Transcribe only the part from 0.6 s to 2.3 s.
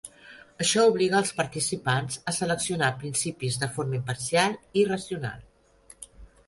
Això obliga els participants